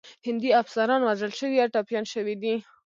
هندي 0.27 0.49
افسران 0.61 1.01
وژل 1.03 1.31
شوي 1.39 1.57
او 1.63 1.69
ټپیان 1.75 2.05
شوي 2.13 2.35
دي. 2.41 2.55